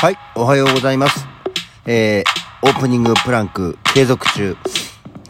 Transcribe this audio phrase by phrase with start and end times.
[0.00, 1.26] はい、おはようございます。
[1.84, 4.56] えー、オープニングプランク継続中。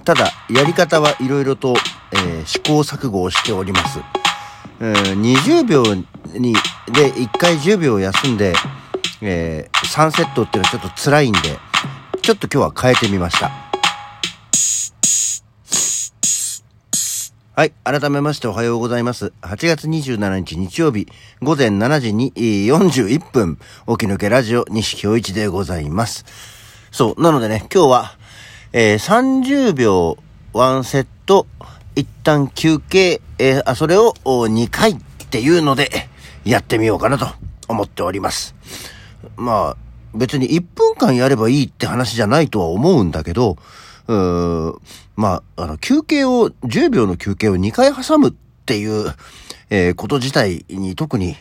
[0.05, 1.75] ただ、やり方はいろいろと、
[2.13, 3.99] えー、試行錯誤をしております。
[4.81, 5.83] えー、20秒
[6.39, 6.53] に、
[6.93, 8.53] で、1回10秒休んで、
[9.23, 11.41] えー、3セットっていうのはちょっと辛いんで、
[12.21, 13.68] ちょっと今日は変えてみました。
[17.59, 17.73] はい。
[17.83, 19.33] 改めましておはようございます。
[19.43, 21.09] 8月27日日曜日
[21.43, 26.25] 午前7時に41分、起き抜けラジオ西京一でございます。
[26.93, 27.21] そう。
[27.21, 28.17] なのでね、今日は、
[28.73, 30.19] えー、30秒
[30.53, 31.49] 1セット、
[31.97, 34.97] 一旦休憩、えー、あ、それを2回っ
[35.29, 35.91] ていうので、
[36.45, 37.27] やってみようかなと
[37.67, 38.55] 思っております。
[39.37, 39.77] まあ、
[40.15, 43.57] 別に1分間やればいいって話じゃないとは思うんだけど、
[44.09, 44.81] うーん、
[45.17, 48.33] まあ、あの、休憩を、10秒の休憩を2回挟むっ
[48.67, 49.15] ていう、
[49.71, 51.37] えー、こと自体に特に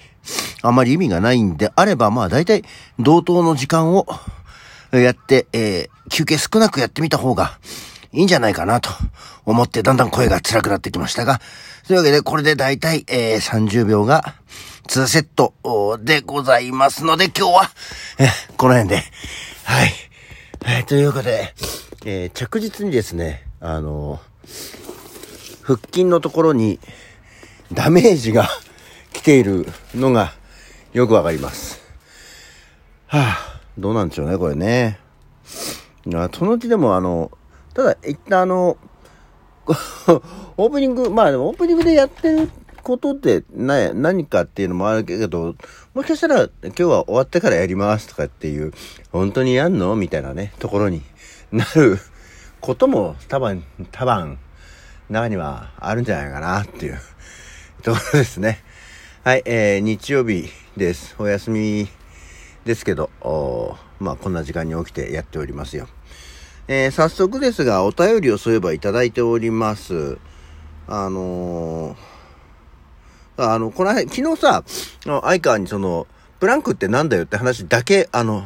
[0.61, 2.63] あまり意味がないんであれば、まあ大体
[2.99, 4.05] 同等の時間を
[4.91, 7.59] やって、えー、休憩少なくやってみた方が
[8.11, 8.89] いいんじゃないかなと
[9.45, 11.39] 思ってだんだん声が辛くなってきましたが、
[11.87, 14.35] というわけでこれで大体、えー、30秒が
[14.87, 15.53] 2セット
[16.01, 17.71] でございますので今日は、
[18.57, 19.03] この辺で、
[19.63, 19.91] はい。
[20.65, 21.53] はい、ということで、
[22.09, 24.21] えー、着実にですね、あの
[25.61, 26.79] 腹筋のところに
[27.73, 28.47] ダメージが
[29.11, 30.31] 来ているのが
[30.93, 31.81] よくわかります。
[33.07, 35.01] はあ、どうなんでしょうね、これね。
[36.33, 37.29] そのうちでもあの、
[37.73, 38.77] ただ一旦あの、
[40.55, 42.49] オープニング、まあオープニングでやってる
[42.83, 45.55] ことってな何かっていうのもあるけど、
[45.93, 48.71] もしかしたら今日は終わってからやりますとかっていう、
[49.11, 51.01] 本当にやんのみたいなね、ところに
[51.51, 51.99] なる
[52.59, 54.37] ことも多分、多分、
[55.09, 56.99] 中にはあるんじゃないかなっていう
[57.81, 58.61] ところですね。
[59.23, 61.15] はい、えー、日曜日です。
[61.17, 61.87] お休み
[62.65, 63.09] ですけど、
[63.99, 65.87] まあこんな時間に起きてやっておりますよ。
[66.67, 70.17] えー、早速ですが、お便りをそういえばいただいております。
[70.87, 71.97] あのー、
[73.37, 74.63] あの、この間、昨日さ、
[75.05, 76.07] 相川にその、
[76.41, 78.45] ブランクってなんだよって話だけ、あの、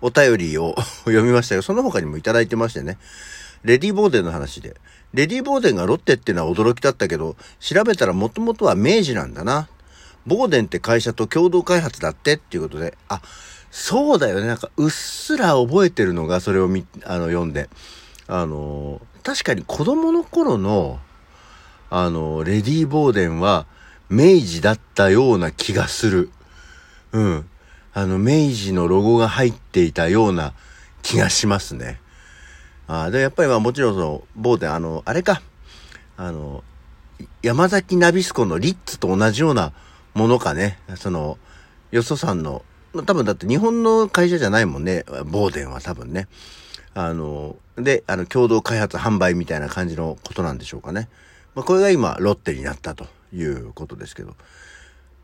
[0.00, 1.62] お便りを 読みましたよ。
[1.62, 2.98] その他にもいただいてましてね。
[3.64, 4.76] レディー・ボーデンの話で。
[5.14, 9.68] レディー・ボーデンがロッテっていうのは驚きだったけど、調べたらもともとは明治なんだな。
[10.26, 13.20] ボーデンって会社と共同開発だってっていうことで、あ、
[13.70, 14.46] そうだよね。
[14.46, 17.68] なんか、うっすら覚えてるのが、それを見、あの、読んで。
[18.26, 21.00] あの、確かに子供の頃の、
[21.90, 23.66] あの、レディー・ボーデンは、
[24.10, 26.30] 明治だったような気がする。
[27.12, 27.48] うん。
[27.94, 30.52] あの、明治のロゴが入っていたような
[31.02, 32.00] 気がしますね。
[32.86, 35.42] あで、やっぱりまあもちろんその、ボーデン、あの、あれか、
[36.16, 36.64] あの、
[37.42, 39.72] 山崎ナビスコのリッツと同じような
[40.14, 40.78] ものかね。
[40.96, 41.38] その、
[41.90, 42.64] よそさんの、
[43.06, 45.04] 多分だって日本の会社じゃないもんね。
[45.26, 46.28] ボーデンは多分ね。
[46.94, 51.08] あの、で、あの、共同開発販売みたいな感じのことなんでしょうかね。
[51.54, 54.34] まあ、これが今、ロッテになったということですけど。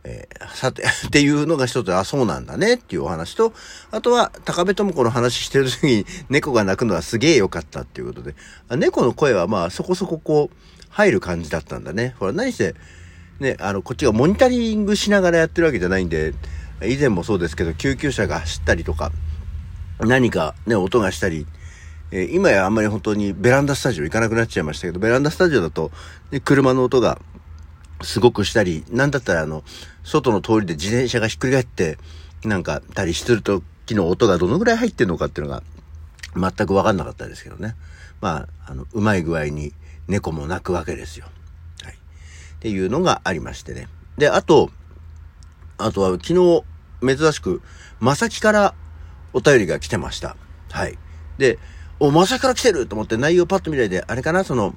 [0.04, 3.52] えー、さて、っていうのが一つ、あ、そうなんだねっていうお話と、
[3.90, 8.34] あとは、高部智子の話してる時に猫が鳴くのはすげえ良かったっていうことで、
[8.68, 10.56] あ猫の声はまあそこそここう、
[10.90, 12.14] 入る感じだったんだね。
[12.20, 12.74] ほら、何して、
[13.40, 16.34] ね、あの、こっちがモニタリングしながらやってるわけじゃないんで、
[16.82, 19.10] 以前もそうですけど、救急車が走ったりとか、
[20.00, 21.46] 何かね、音がしたり、
[22.10, 25.90] えー、今やあんまり本当にベランダスタジオ行かなくなっちゃいましたけど、ベランダスタジオだと、
[26.30, 27.20] ね、車の音が
[28.04, 29.64] すごくしたり、なんだったらあの、
[30.02, 31.98] 外の通りで自転車がひっくり返って、
[32.44, 35.62] なんか、たりするときの音がどのぐらい入ってんのかっていうのが、
[36.36, 37.74] 全くわかんなかったですけどね。
[38.20, 39.72] まあ、あの、うまい具合に
[40.08, 41.26] 猫も鳴くわけですよ。
[41.82, 41.94] はい。
[41.94, 41.96] っ
[42.60, 43.88] ていうのがありましてね。
[44.18, 44.70] で、あと、
[45.78, 46.64] あとは昨日、
[47.02, 47.62] 珍しく、
[48.00, 48.74] まさきから
[49.32, 50.36] お便りが来てました。
[50.70, 50.98] はい。
[51.38, 51.58] で、
[52.00, 54.74] お、まさきから来てると思って内容パッと見ないで、あれかなその、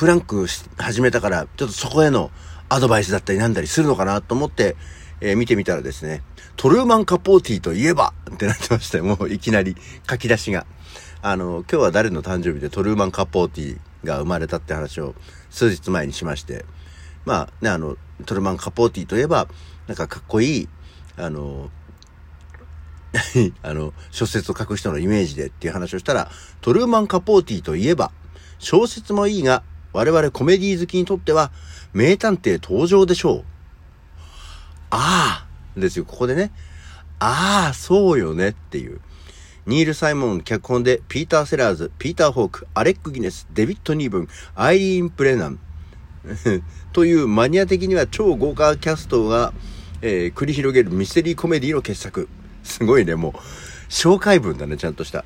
[0.00, 0.46] プランク
[0.78, 2.30] 始めたから、ちょっとそこへの
[2.70, 4.76] アドバイスだったりなんだりするのかなと思って、
[5.20, 6.22] えー、見てみたらですね、
[6.56, 9.04] トルーマン・カポーティーといえばってなってましたよ。
[9.04, 9.76] もういきなり
[10.08, 10.64] 書き出しが。
[11.20, 15.14] あの、今日は誰の誕生日でトルーマン・カポーティが生まれたって話を
[15.50, 16.64] 数日前にしまして、
[17.26, 19.48] まあね、あの、トルーマン・カポーティといえば、
[19.86, 20.68] なんかかっこいい、
[21.18, 21.68] あの、
[23.62, 26.30] あの、小説を書く人のイメージでっていう話をしたら、
[26.62, 28.12] トルーマン・カポーティといえば、
[28.58, 29.62] 小説もいいが、
[29.92, 31.50] 我々コメディ好きにとっては、
[31.92, 33.44] 名探偵登場でしょう。
[34.90, 35.46] あ
[35.76, 36.52] あですよ、ここでね。
[37.18, 39.00] ああ、そうよねっていう。
[39.66, 45.58] ニール・サイモン脚本で、ピーター・セラーズ、ピーター・ホーク、アレック・ギネス、デビッド・ニーブン、アイリーン・プレナン。
[46.92, 49.52] というマニア的には超豪華キャストが、
[50.02, 52.28] えー、繰り広げるミステリーコメディの傑作。
[52.62, 53.32] すごいね、もう、
[53.88, 55.24] 紹介文だね、ちゃんとした。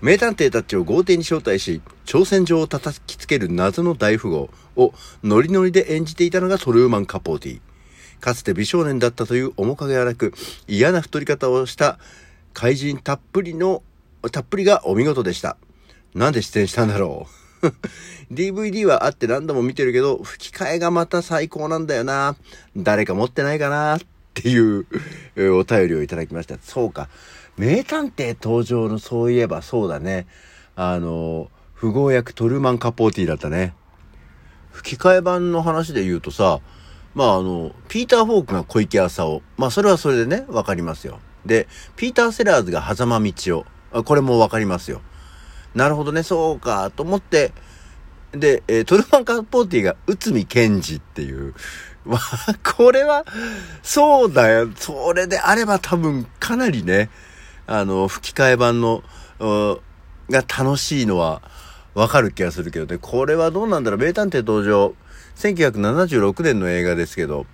[0.00, 7.60] 名探偵たちを豪邸に招待し、挑戦状を叩きつける謎の大富豪をノリノリで演じていたのがトルーマン・カポーティ。
[8.20, 10.32] かつて美少年だったという面影はなく、
[10.68, 11.98] 嫌な太り方をした
[12.52, 13.82] 怪人たっぷりの、
[14.30, 15.56] たっぷりがお見事でした。
[16.14, 17.26] なんで出演したんだろ
[17.62, 17.66] う？
[18.32, 22.36] DVD はあって何度も見てるけど、吹き替えがまた最高なんだよな。
[22.76, 23.98] 誰か持ってないかな
[24.38, 24.86] っていう
[25.58, 26.56] お便りをいただきました。
[26.60, 27.08] そうか。
[27.56, 30.26] 名探偵登場のそういえばそうだね。
[30.76, 31.50] あの、
[31.80, 33.74] 富豪役トルマン・カポーティだったね。
[34.70, 36.60] 吹き替え版の話で言うとさ、
[37.14, 39.42] まああの、ピーター・フォークが小池浅尾。
[39.56, 41.18] まあそれはそれでね、わかりますよ。
[41.44, 44.02] で、ピーター・セラーズが狭間道夫。
[44.04, 45.00] これもわかりますよ。
[45.74, 47.52] なるほどね、そうか、と思って、
[48.32, 51.54] で、えー、トルマン・カポーティが内海賢治っていう。
[52.10, 53.24] まあ、これは、
[53.82, 54.70] そうだよ。
[54.76, 57.10] それであれば多分かなりね、
[57.66, 59.02] あの、吹き替え版の、
[59.38, 61.42] が楽しいのは
[61.94, 62.98] わかる気がするけどね。
[63.00, 64.00] これはどうなんだろう。
[64.00, 64.94] 名探偵登場。
[65.36, 67.46] 1976年の映画ですけど、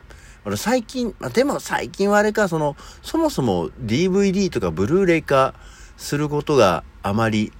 [0.44, 5.54] 俺最近、まあでも最近はあれか、その、そもそも DVD とかブルーレイ化
[5.96, 7.52] することがあまり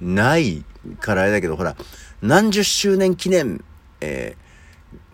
[0.00, 0.64] ない
[1.00, 1.76] からあれだけど、ほら、
[2.20, 3.64] 何十周年記念、
[4.00, 4.41] えー、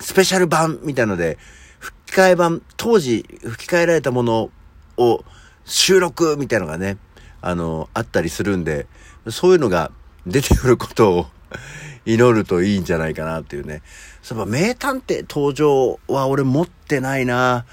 [0.00, 1.38] スペシャル版みたいので、
[1.78, 4.50] 吹き替え版、当時吹き替えられたもの
[4.96, 5.24] を
[5.64, 6.96] 収録みたいのがね、
[7.40, 8.86] あの、あったりするんで、
[9.28, 9.90] そういうのが
[10.26, 11.26] 出てくることを
[12.04, 13.82] 祈るといいんじゃないかなっていうね。
[14.22, 17.66] そういえば名探偵登場は俺持ってないな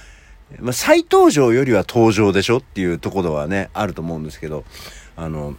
[0.59, 4.63] まあ、再登場よりは登場でしょっていうところはね、あると思うんですけど、
[5.15, 5.55] あの、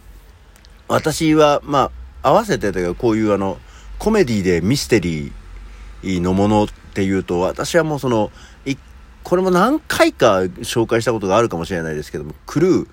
[0.87, 1.91] 私は、ま
[2.23, 3.57] あ、合わせてというか、こういうあの、
[3.99, 5.31] コメディでミステリー
[6.03, 8.31] のものっていうと、私はもうその、
[9.27, 12.87] これも何回か紹介したことがあるかもしれないですけども、クルー、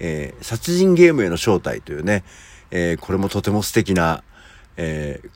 [0.00, 2.24] えー、殺人ゲームへの招待というね、
[2.72, 4.24] えー、これもとても素敵な、
[4.76, 5.30] えー、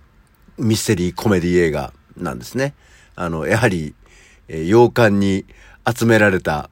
[0.58, 2.74] ミステリーコメディ映画なんですね。
[3.14, 3.94] あの、やはり、
[4.48, 5.44] えー、洋館に
[5.88, 6.70] 集められた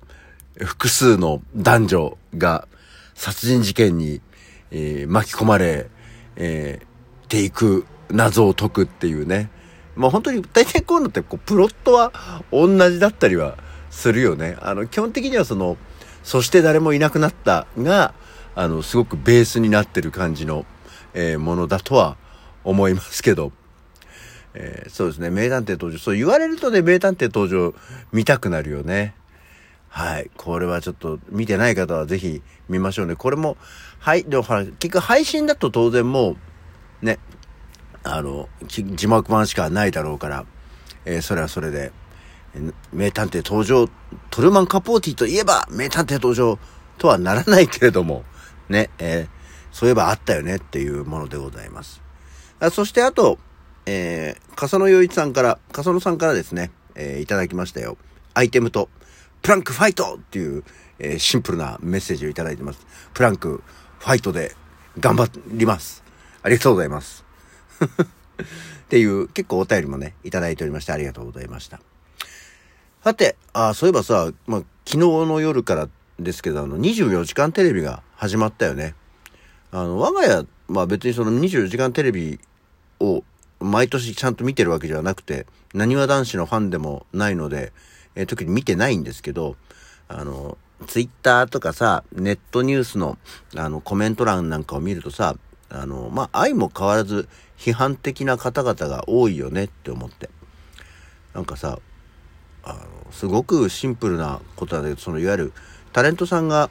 [0.56, 2.66] 複数の男女が
[3.14, 4.20] 殺人事件に、
[4.72, 5.88] えー、巻き込まれ、
[6.34, 9.48] えー、ていく謎を解くっていうね。
[10.00, 12.12] まあ本当に大体こういうのってこうプロットは
[12.50, 13.58] 同じだったりは
[13.90, 14.56] するよね。
[14.60, 15.76] あの基本的にはその、
[16.22, 18.14] そして誰もいなくなったが、
[18.54, 20.64] あのすごくベースになってる感じの、
[21.14, 22.16] えー、ものだとは
[22.64, 23.52] 思いますけど。
[24.52, 25.98] えー、そうですね、名探偵登場。
[25.98, 27.72] そう言われるとね、名探偵登場
[28.12, 29.14] 見たくなるよね。
[29.88, 30.30] はい。
[30.36, 33.16] これはちょっと見てない方はぜひ見ましょうね。
[33.16, 33.56] これも、
[33.98, 34.24] はい。
[34.24, 36.36] でも、結局配信だと当然も
[37.02, 37.18] う、ね、
[38.02, 40.46] あの、字幕版しかないだろうから、
[41.04, 41.92] えー、それはそれで、
[42.92, 43.88] 名探偵登場、
[44.30, 46.58] トルマン・カポーティといえば名探偵登場
[46.98, 48.24] とはならないけれども、
[48.68, 49.28] ね、えー、
[49.72, 52.02] そういえばあったよねっていうものでございます。
[52.58, 53.38] あそしてあと、
[53.86, 57.96] えー、笠野洋一さんから、笠野さんからですね、えー、いただきましたよ。
[58.34, 58.88] アイテムと、
[59.42, 60.64] プランクファイトっていう、
[60.98, 62.86] えー、シンプルなメッセージをいただいてます。
[63.14, 63.62] プランク、
[63.98, 64.54] ファイトで
[64.98, 66.02] 頑張ります。
[66.42, 67.29] ありがとうございます。
[68.84, 71.80] っていう結構お便りもね、いただいておりましてありがとうございました。
[73.02, 78.94] さて、ああ、そういえばさ、まあ、昨日の夜からですけど、あの、24時間テレビが始まったよね。
[79.72, 82.38] あの、我が家、まあ別にその24時間テレビ
[83.00, 83.24] を
[83.60, 87.72] 毎年ちゃんと見てるわけではなくて、なにわ男子のファンでもないので、
[88.14, 89.56] えー、特に見てないんですけど、
[90.08, 93.18] あの、ツイッターとかさ、ネットニュースの、
[93.56, 95.36] あの、コメント欄なんかを見るとさ、
[95.70, 100.28] あの、まあ、愛も変わらず批判的な方々が多いよねって思って。
[101.32, 101.78] なんかさ、
[102.62, 105.52] あの、すごくシンプルなことだけど、その、いわゆる、
[105.92, 106.70] タレントさんが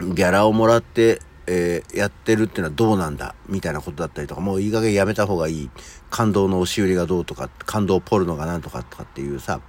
[0.00, 3.34] ギャラをもらって、えー、やってるっていうのはどうなんだ？
[3.48, 5.70] みたいなことだったりとか、もういい加減やめた方がいい。
[6.08, 9.60] 感動の押し売りがどうとか、感動ポルノがなんとかとかっていうさ、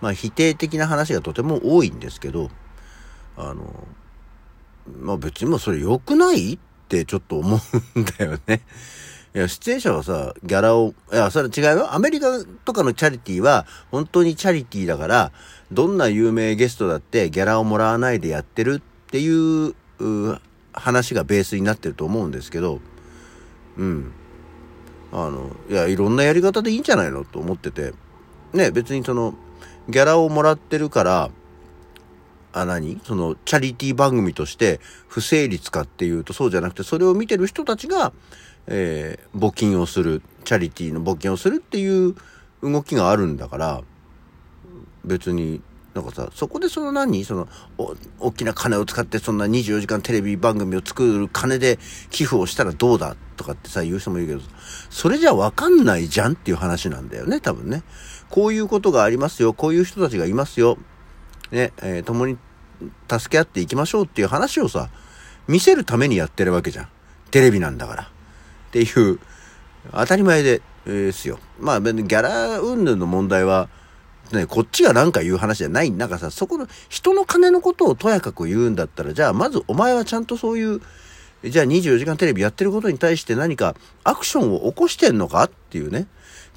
[0.00, 2.50] まあ否定的な話がとても多いんですけど、
[3.36, 3.88] あの、
[5.00, 6.54] まあ別にもそれ良くない？
[6.54, 6.58] っ
[6.88, 7.60] ってちょっと思
[7.94, 8.62] うんだよね。
[9.34, 11.94] いや、出演者はさ、ギャラを、いや、それ違うよ。
[11.94, 15.32] アメリカとかのチャリティーは、本当にチャリティーだから、
[15.70, 20.38] どんな有名ゲストだってギャラをもらわないでやってるっていう、う
[20.72, 22.80] 話がベースになってると思うんですけど、
[23.76, 24.12] うん。
[25.12, 27.92] あの、いや、いろんなやり方でいいんじゃないのと思ってて、
[28.54, 29.34] ね、別にその、
[29.90, 31.30] ギャラをもらってるから、
[32.52, 33.00] あ、何？
[33.04, 38.12] その、チャリティー番組として不成立かっていうとそうじゃなくて、それを見てる人たちが、
[38.66, 42.14] えー、募金をする、チャリティーの募金をするっていう
[42.62, 43.82] 動きがあるんだから、
[45.04, 45.62] 別に
[45.94, 47.24] なんかさ、そこでその何？
[47.24, 51.78] その、お、大きな金を使ってそんな24時間テレビ番組を作る金で
[52.10, 54.40] 寄付をしたらどうだとかってさ、言う人もいるけど、
[54.90, 57.82] それじゃわかんないじゃんっていう話なんだよね、多分ね。
[58.28, 60.78] こういうことがありますよ、こういう人たちがいますよ。
[61.50, 62.38] ね、えー、共に
[63.10, 64.90] 助け合っていきましょうっていう話をさ、
[65.46, 66.88] 見せるためにやってるわけじゃん。
[67.30, 68.02] テレビなんだから。
[68.02, 68.06] っ
[68.70, 69.18] ていう、
[69.92, 71.38] 当たり前で、えー、すよ。
[71.58, 73.68] まあ、ギャラ云々の問題は、
[74.32, 75.90] ね、こっちが何か言う話じゃない。
[75.90, 80.80] なんかさ、そこの、人の金のことをとやかく言うんだったら、じゃあまずお前はちゃんとそういう、
[81.44, 86.08] じゃあ24時間テレビやってることに対して何かアクションを起こしてんのかっていうね。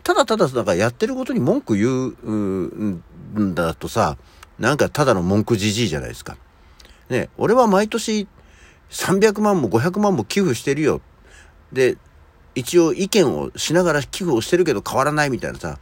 [0.04, 4.18] ただただ、なんかやってることに文句言うんだとさ、
[4.62, 6.38] なんかただの文句じじいじゃないですか。
[7.10, 8.28] ね、俺は毎年
[8.92, 11.02] 300万も500万も寄付してるよ。
[11.74, 11.98] で、
[12.54, 15.80] 一応意見をしながら寄付をしてるけど変わらないみたいなさ、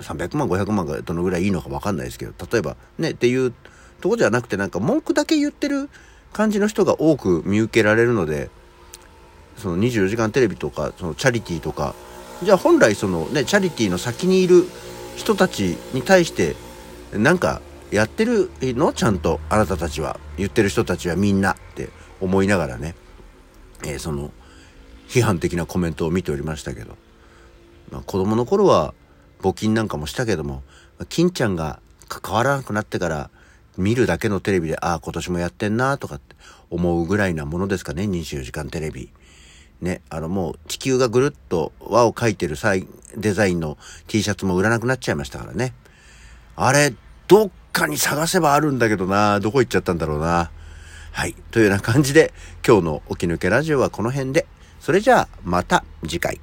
[0.00, 3.52] 300万、500万がどのぐらいいいのかわかんないですけど、例えばね、っていう
[4.00, 5.88] とこじゃなくてなんか文句だけ言ってる
[6.32, 8.50] 感じの人が多く見受けられるので、
[9.56, 11.94] その24時間テレビとか、そのチャリティーとか、
[12.42, 14.64] じゃあ本来そのね、チャリティーの先にいる
[15.14, 16.56] 人たちに対して、
[17.12, 18.92] なんかやってるの？
[18.92, 19.40] ちゃんと。
[19.48, 22.94] あなたたちは、言ってる人たちはみんなって思いながらね、
[23.84, 24.32] えー、その、
[25.08, 26.96] 批判的なコメントを見ておりましたけど、
[27.90, 28.94] まあ、子供の頃は
[29.40, 30.62] 募金なんかもしたけども、
[31.08, 33.30] 金ちゃんが関わらなくなってから
[33.76, 36.34] 見るだけのテレビで、ああ、今年もやってんなとかって
[36.70, 39.10] 思うぐらいなものですかね、24時間テレビ。
[39.80, 42.56] ね、あのもう地球がぐるっと輪を描いてる
[43.16, 43.76] デザインの
[44.06, 45.74] T シャツも売らなくなっちゃいましたからね。
[46.56, 46.94] あれ、
[47.28, 50.50] どっかに探せばあるんだけどなどこ行っちゃったんだろうな
[51.14, 51.34] はい。
[51.52, 52.32] というような感じで、
[52.66, 54.46] 今日の起き抜けラジオはこの辺で。
[54.80, 56.40] それじゃあ、また次回。